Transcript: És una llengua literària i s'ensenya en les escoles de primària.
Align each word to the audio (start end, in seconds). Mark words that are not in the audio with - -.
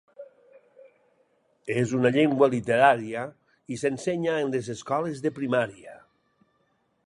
És 1.81 1.93
una 1.97 2.11
llengua 2.15 2.49
literària 2.55 3.27
i 3.75 3.79
s'ensenya 3.85 4.41
en 4.47 4.53
les 4.57 4.73
escoles 4.79 5.23
de 5.27 5.37
primària. 5.39 5.99